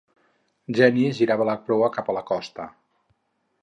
[0.77, 2.71] Jeanne girava la proa cap a la costa.